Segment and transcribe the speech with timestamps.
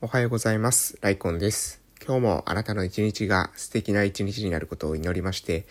[0.00, 0.98] おはようございます。
[1.00, 1.80] ライコンです。
[2.04, 5.66] 今日もあなたの一日が素敵な一日になることを祈りまして、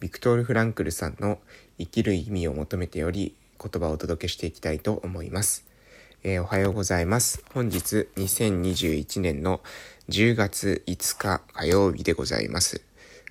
[0.00, 1.38] ビクトール・フランクルさんの
[1.78, 5.66] 生きる意味を求めてより言葉をお届けしていきたいと思います。
[6.22, 7.44] えー、おはようございます。
[7.52, 9.60] 本日2021年の
[10.08, 12.82] 10月5日火曜日でございます。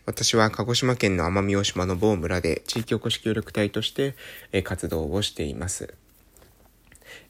[0.05, 4.15] 私は鹿児島県の奄美大島の某村で地域おこし協力隊として、
[4.63, 5.95] 活動をしています。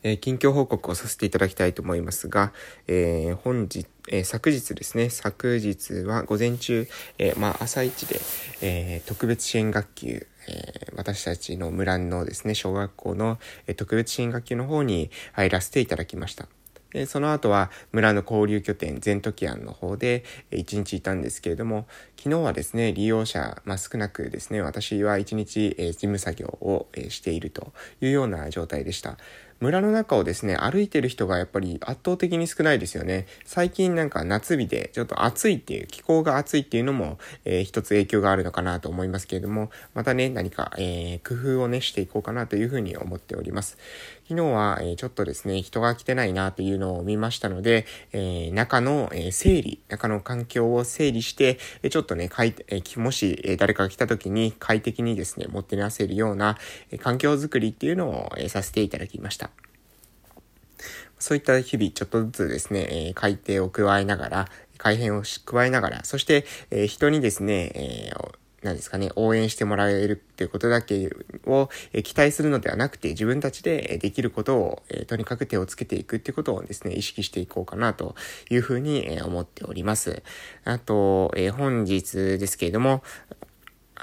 [0.04, 2.54] えー、近況報告をさせていただきたいと思いますが、
[2.88, 8.20] えー、本日、えー、昨日ですね、昨日は午前中、えまあ、朝一で、
[8.61, 16.47] え特別支援学級、え私たちの村のですね、小学校の、え特別支援学級の方に入らせていただきました。
[16.94, 29.17] で、その後は村の交流拠点、全時庵の方で一日いたんですけれども、昨日はですね、利用者、まあ、少なくですね、私は一日、え事務作業を、えしているというような状態でした。
[29.63, 33.27] 村の中をですね、歩いてる人がやっぱり圧倒的に少ないですよね。
[33.45, 43.78] 最近なんか夏日でちょっと暑いっていう、気候が暑いっていうのも、えー、一つ影響があるのかなと思いますけれども、またね、何か、えー、工夫をね、していこうかなというふうに思っております。
[44.28, 56.58] 昨日は、えー、ちょっとですね、人が来てないなというのを見ましたので、え、中の、えー、整理、中の環境を整理して、えちょっとね、かいえもし、え誰かが来た時に快適にですね、持ってなせるような、
[56.91, 59.53] え環境づくりっていうのを、えさせていただきました。
[61.23, 71.09] そういった日々ちょっとずつですね、えー、改定を加えながら、改変を加えながら、そして、えー、人にですね、えー何ですかね、応援してもらえるっていうことだけ
[71.45, 78.16] を、え期待するのではなくて、自分たちでできることを、えとにかく手をつけていくっていうことをですね、意識していこうかなと
[78.49, 80.23] いうふうに、え思っております。
[80.63, 83.03] あと、え本日ですけれども、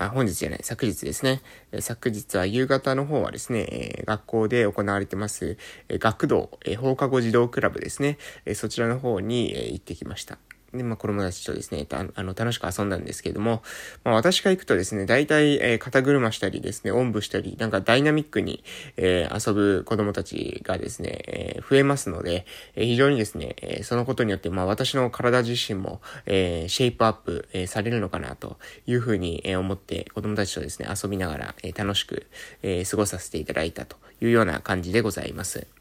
[0.06, 1.42] あ、本日じゃない、昨日ですね。
[1.80, 10.38] 昨日は夕方の方はですね、え学校で行われてます、え学童、え放課後児童クラブですね、えそちらの方に、え行ってきました。
[10.72, 13.62] で、まあ、子供たちとですね、あの、楽しく遊んだんですけれども、
[14.04, 18.62] まあ、私が行くとですね、大体、えー、肩車したりですね、おんぶしたり、なんかダイナミックに、
[18.96, 32.26] えー、遊ぶ子供たちがですね、えー、増えますので、えー、非常にですね、えー、そのことによって、まあ、私の体自身も、えー、シェイプアップ、えー、されるのかな、というふうに、えー、思って、子供たちとですね、遊びながら、えー、楽しく、
[32.62, 35.79] えー、過ごさせていただいたというような感じでございます。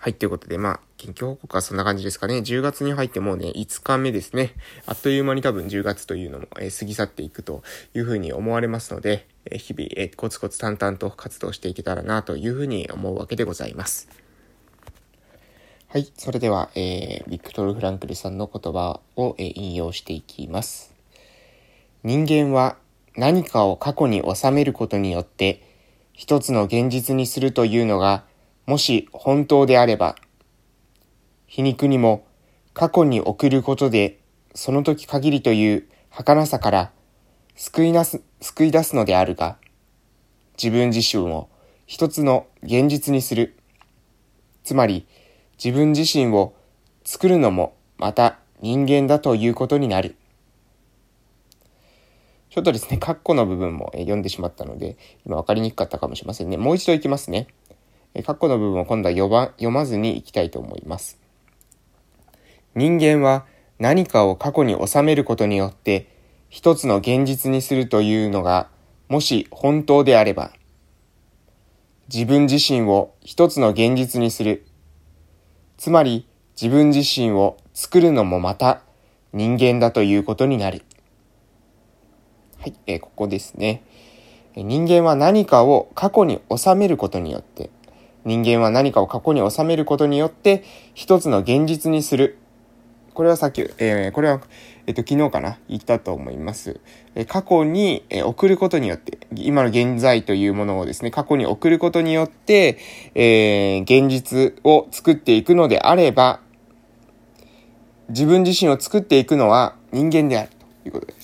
[0.00, 2.36] はい、ということで、まあ、近況報告はそんな感じですかね。
[2.36, 4.54] 10月に入ってもうね、5日目ですね。
[4.86, 7.64] あっという間に多分10月というのも、えー、過ぎ去っていくと
[7.94, 14.08] いうふうに思われますので、えー、日々、えー、コツコツ淡々と活動していけたらなというふうに思うわけでございます。
[15.88, 20.94] はい、それでは、えー、ビクトル・フランクルさんの言葉を、えー、引用していきます。
[22.04, 22.76] 人間は
[23.16, 25.60] 何かを過去に収めることによって、
[26.12, 28.22] 一つの現実にするというのが
[28.68, 30.14] もし本当であれば、
[31.46, 32.26] 皮肉にも
[32.74, 34.18] 過去に送ることで
[34.54, 36.92] その時限りという儚さから
[37.56, 39.56] 救いなす、救い出すのであるが、
[40.62, 41.48] 自分自身を
[41.86, 43.56] 一つの現実にする。
[44.64, 45.06] つまり
[45.56, 46.52] 自分自身を
[47.04, 50.14] 作るのもまた人間だということになる。
[52.50, 56.58] ちょっとですね、カッコの部分も読んでしまったので、今わかりにくかったかもしれませんね。
[56.58, 57.46] もう一度いきますね。
[58.18, 61.18] え過去の部分を今度は読ば読まずにいきたいと思います。
[62.74, 63.46] 人間は
[63.78, 66.08] 何かを過去に収めることによって
[66.48, 68.68] 一つの現実にするというのが
[69.08, 70.52] もし本当であれば
[72.12, 74.66] 自分自身を一つの現実にする。
[75.76, 76.26] つまり
[76.60, 78.82] 自分自身を作るのもまた
[79.32, 80.82] 人間だということになる。
[82.58, 83.84] はい、えー、ここですね。
[84.56, 87.70] 人間は何かを過去に収めることによって
[88.28, 90.62] 人間は何かを過去に収めることによって、
[90.94, 92.36] 一つの現実にする。
[93.14, 94.40] これはさっき、えー、これは、
[94.86, 95.58] えっ、と、昨日かな？
[95.68, 96.80] 言ったと思います。
[97.14, 102.78] え過去に、え送ることによって、今の現在というものをですね、過去に送ることによって、
[103.14, 106.40] えー、現実を作っていくのであれば、
[108.10, 110.50] 自分自身を作っていくのは人間である
[110.82, 111.17] ということです。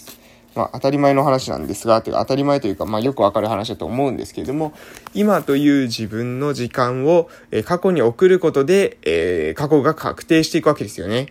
[0.54, 4.72] まあ、当たり前の話なんですが、というか当たり前というか、まあ、よくわかる話だと思うんですけれども、
[5.14, 11.26] 今という自分の時間を、え過去に送ることで、え、過去が確定していくわけですよね。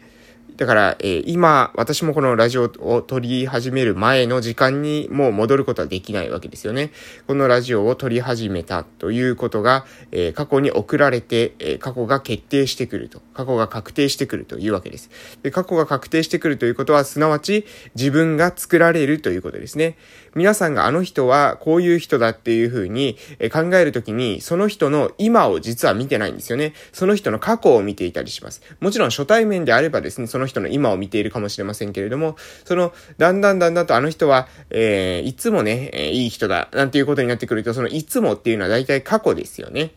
[0.56, 6.92] だから、えー、今、私もこのラジオを撮り始める前の時間にもう戻ることはできないわけですよね。
[7.26, 13.22] このラジオを撮り始めたということが、えー、過去に送られて、えー、過去が決定してくると。
[13.34, 15.10] 過去が確定してくるというわけです。
[15.42, 17.66] で、過去が確定してくるということは、すなわち
[17.96, 19.98] 自分が作られるということですね。
[20.36, 23.18] 皆さんがあの人はこういう人だっていうふうに
[23.52, 26.74] 考えるときに、その人の今を実は見てないんですよね。
[26.92, 28.62] その人の過去を見ていたりします。
[28.80, 32.36] もちろん初対面であればですね、そのの人の今を見ているかもしれませんけれども、
[32.66, 39.92] その、だんだんだんだんとあの人は、えー、いつもね、えー、いい人だ、なんていうことになってくると、そのいつもっていうのは大体過去ですよね。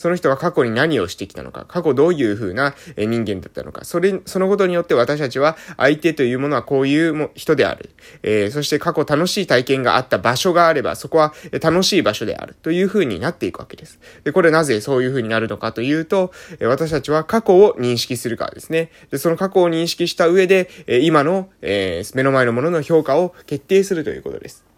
[0.00, 7.90] その人は過去に何をしてきたのか、過去どういう風な人間だったのか、それ、そのことによって私たちは相手というものはこういう人である。
[8.22, 14.00] えー、そして過去楽しい体験があった場所があれば、そこは楽しい場所であるという風になっていくわけです。
[14.24, 16.32] で、これなぜそういう風になるのかというと、
[16.62, 18.90] 私たちは過去を認識するからですね。
[19.10, 20.70] で、その過去を認識した上で、
[21.02, 24.69] 今の、えー、目の前のものの評価を決定するということです。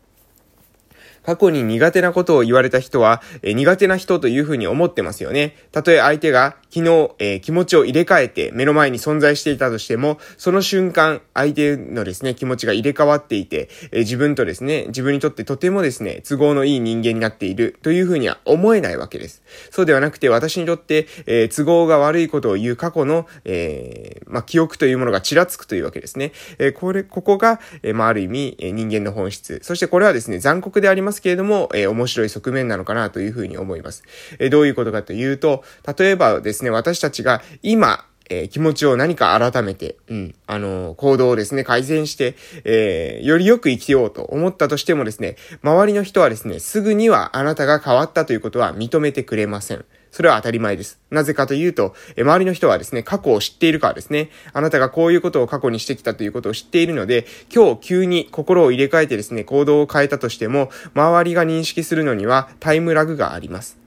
[1.25, 5.57] 過去に苦手なことを言われた人は、え苦手な人というふうに思ってますよね。
[5.71, 19.43] たとえ相手が昨日、えー、気持ちを入れ替えて目の前に存在していたとしても、その瞬間、相手のですね、気持ちが入れ替わっていて、えー、自分とですね、自分にとってとてもですね、都合のいい人間になっているというふうには思えないわけです。
[19.71, 26.33] そうではなくて、私にとって、えー、都合が悪いことを言う過去の、えまあ、記憶というものがちらつくというわけですね。
[26.59, 29.61] えこれ、ここが、えまあ、ある意味、え人間の本質。
[29.63, 34.03] そしてこれはですね、残酷でありますますけれども、えー、面白い側面なのかなというふうに思います。
[34.39, 35.63] えー、どういうことかというと、
[35.99, 49.85] 例えばですね、私たちが今、えー、気持ちを何か改めて、うん、あのー、行動をですね、改善して、えー、よりよく生きようと思ったとしてもですね、周りの人はですね、すぐにはあなたが変わったということは認めてくれません。
[50.13, 51.01] それは当たり前です。
[51.11, 63.79] なぜかというと、え周りの人はですね、過去を知っているからですね、あなたがこういうことを過去にしてきたということを知っているので、今日急に心を入れ替えてですね、行動を変えたとしても、周りが認識するのにはタイムラグがあります。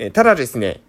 [0.00, 0.80] えただですね、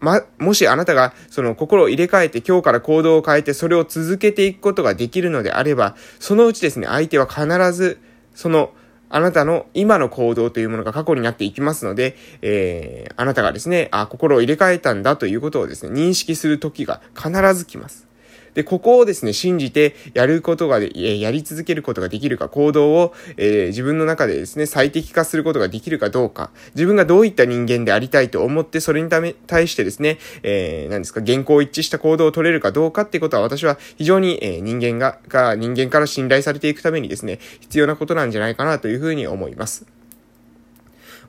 [0.00, 8.00] ま、もしあなたがその心を入れ替えて今日から行動を変えてそれを続けていくことができるのであれば、そのうちですね、相手は必ず
[8.34, 8.72] その
[9.10, 18.07] あなたの今の行動というものが過去になっていきますので、えー、あなたがですね、あ、心を入れ替えたんだということをですね、認識する時が必ず来ます。
[18.54, 39.97] で、ここをですね、信じてやることがで、やり続けることができるか、行動を、え、自分の中でですね、最適化することができるかどうか、自分がどういった人間でありたいと思って、それにため、対してですね、えー、何ですか、原稿一致した行動を取れるかどうかっていうことは、私は非常に、え、人間が、が、人間から信頼されていくためにですね、必要なことなんじゃないかなというふうに思います。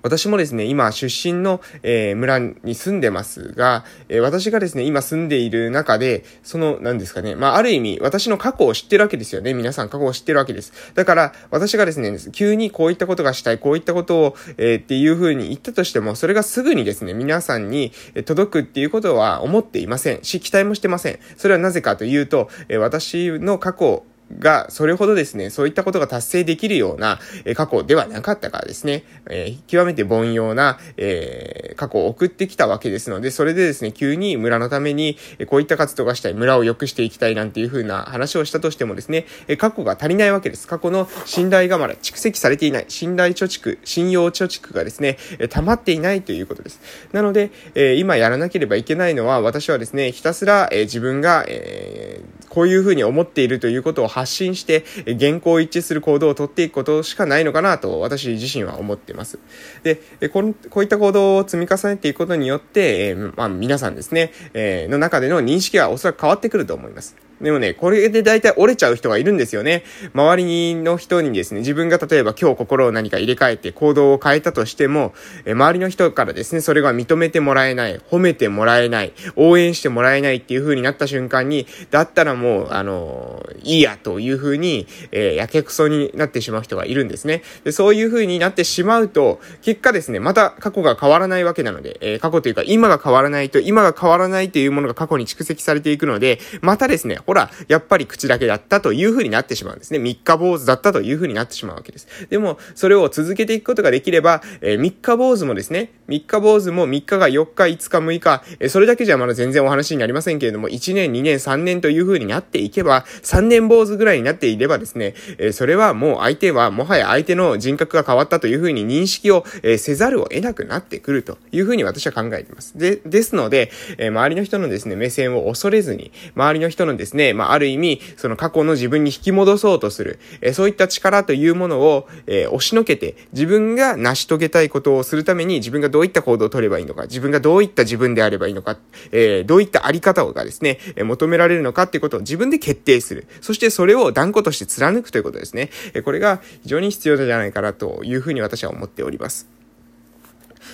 [0.02, 9.54] 私もですね、今出身の、えー、村に住んでますが、えー、私がですね、今住んでいる中で、その、何ですかね、まあ、ある意味、私の過去を知ってるわけですよね。
[9.54, 10.74] 皆さん過去を知ってるわけです。
[10.96, 17.92] だから、私がですね、急にこういったことがしたい、こういったことを、えー、っていう風に言ったとしても、それがすぐにですね、皆さんに
[18.26, 21.20] 届くっていうことは思っていませんし、期待もしてません。
[21.38, 24.04] それはなぜかというと、え私の過去
[24.38, 40.68] が、それほどですね、そういったことが達成できるような、え過去ではなかったからですね、え、極めて凡庸な、えー、過去を送ってきたわけですので、それでですね、急に村のために、えこういった活動がしたい、村を良くしていきたいなんていう風な話をしたとしてもですね、え過去が足りないわけです。
[40.68, 46.80] 過去の信頼がまだ蓄積されていない、信頼貯蓄、信用貯蓄がですね、え溜まっていないということです。
[47.14, 59.40] なので、え今やらなければいけないのは、私はですね、ひたすら、え自分が、えこういうふうに思っているということを発信して、現行一致する行動をとっていくことしかないのかなと私自身は思っています。
[59.84, 67.29] で、こういった行動を積み重ねていくことによって、え、まあ皆さんですね、え、の中での認識はおそらく変わってくると思います。
[67.42, 69.84] でもね、これで大体折れちゃう人がいるんですよね。
[70.14, 75.14] 周りの人にですね、自分が例えば今日心を何か入れ替えて行動を変えたとしても、
[75.46, 87.44] え周りの人からですね、それが認めてもらえない、褒めてもらえない、応援してもらえないっていう風になった瞬間に、だったらもう、あの、いいやという風に、えー、やけくそになってしまう人がいるんですね。
[87.64, 100.00] で、そういう風になってしまうと、結果ですね、また過去が変わらないわけなので、えー、過去というか今が変わらないと、今が変わらないというものが過去に蓄積されていくので、またですね、ほら、やっぱり口だけだったという風になってしまうんですね。
[100.00, 102.08] 三日坊主だったという風になってしまうわけです。
[102.28, 122.76] でも、それを続けていくことができれば、えー、三日坊主もですね、三日坊主も3日が4日、5日、6日、えー、それだけじゃまだ全然お話になりませんけれども、1年、2年、3年という風になっていけば、3年坊主ぐらいになっていればですね、えー、それはもう相手は、もはや相手の人格が変わったという風に認識を、え、せざるを得なくなってくるという風に私は考えています。
[122.76, 123.70] で、ですので、
[124.00, 138.78] え、周りの人のですね、目線を恐れずに、周りの人のですね、ね、まあ、ある意味、その過去の自分に引き戻そうとする、えそういった力というものを、え押しのけて、自分が成し遂げたいことをするために、自分がどういった行動を取ればいいのか、自分がどういった自分であればいいのか、
[139.12, 143.28] えどういったあり方がですね、え求められるのかっていうことを自分で決定する。
[143.42, 145.70] そしてそれを断固として貫くということですね。
[145.94, 149.59] えこれが非常に必要じゃないかなというふうに私は思っております。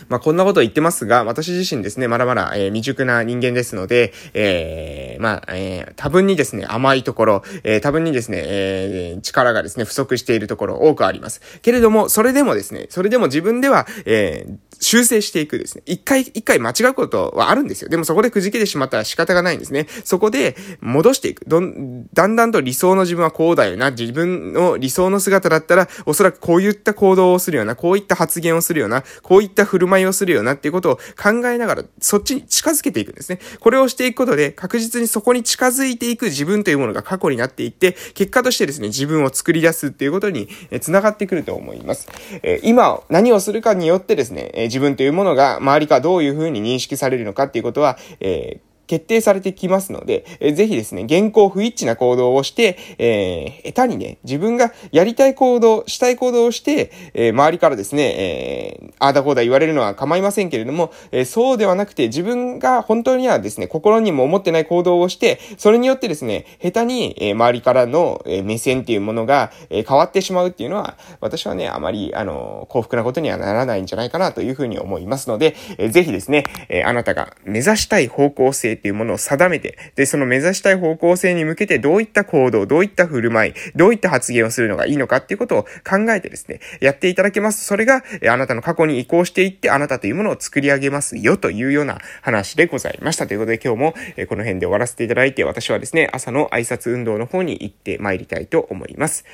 [0.10, 11.42] まあ、こんなこと言ってますが、私自身ですね、まだまだ、えー、未熟な人間ですので、えー、まあ、えー、多分にですね、甘いところ、えー、多分にですね、えー、力がですね、不足しているところ多くあります。
[11.62, 15.84] けれども、それでもですね、それでも自分では、えー、修正していくですね。
[15.86, 17.90] 一回、一回間違うことはあるんですよ。
[17.90, 19.88] でもそこでくじけてしまったら仕方がないんですね。
[20.04, 21.46] そこで戻していく。
[21.46, 23.92] どん、だんだんと理想の自分はこうだよな。
[23.92, 33.40] 自分の理想の姿だったら、おそらくこういった行動をするような、こういった発言をするような、こういった振る舞いをするよなっていうことを考えながら、そっちに近づけていくんですね。
[33.60, 42.08] これをしていくことで、確実にそこに近づいていく自分というものが過去になっていって、結果としてですね、自分を作り出すっていうことに、え繋がってくると思います。
[42.42, 87.66] え今、何をするかによってですね、え自分というものが周りかどういうふうに認識されるのかっていうことは、えー決定されてきますので、えー、ぜひですね、現行不一致な行動をして、えー、下手にね、自分がやりたい行動、したい行動をして、えー、周りからですね、えー、ああだこうだ言われるのは構いませんけれども、えー、そうではなくて、自分が本当にはですね、心にも思ってない行動をして、それによってですね、下手に、えー、周りからの、えー、目線っていうものが、えー、変わってしまうっていうのは、私はね、あまり、あの、幸福なことにはならないんじゃないかなというふうに思いますので、えー、ぜひですね、えー、あなたが目指したい方向性っていうものを定めて、で、その目指したい方向性に向けてどういった行動、どういった振る舞い、どういった発言をするのがいいのかっていうことを考えてですね、やっていただけます。
[87.66, 93.28] それが、あなたの過去に移行していって、あなたというものを作り上げますよというような話でございました。
[93.28, 99.26] ということで今日も、えこの辺で終わらせていただいて、私はですね、朝の挨拶運動の方に行って参りたいと思います。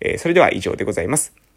[0.00, 1.47] えそれでは以上でございます。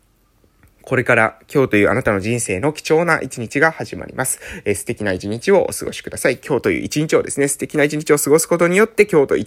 [0.83, 4.39] これから今日というあなたの人生の貴重な一日が始まります。
[4.65, 6.37] えー、素敵な一日をお過ごしください。
[6.37, 9.41] 今日という一日をですね、素敵な一日を過ごすことによって、今日とい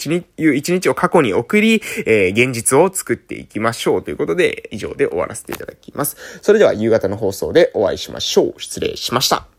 [0.48, 6.16] う一日を過去に送り、えー、現実を作っていきましょうということで、以上で終わらせていただきます。
[6.42, 8.60] それでは夕方の放送でお会いしましょう。
[8.60, 9.53] 失礼しました。